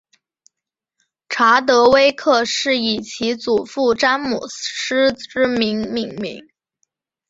[1.29, 6.43] 查德威克是以其祖父詹姆斯之名命名。